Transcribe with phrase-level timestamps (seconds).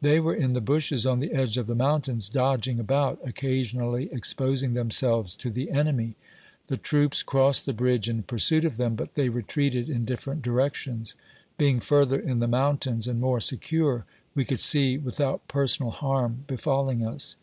[0.00, 4.74] They were in the bushes on the edge of the mountains, dodging about, occasionally exposing
[4.74, 6.16] themselves to the enemy.
[6.66, 11.14] The troops crossed the bridge in pursuit of them, but they retreated in different directions.
[11.58, 14.04] Being further in the mountains, and more secure,
[14.34, 17.34] we could see without personal harm befalling us.